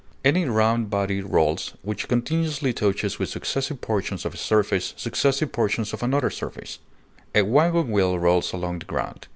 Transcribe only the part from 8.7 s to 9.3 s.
the ground.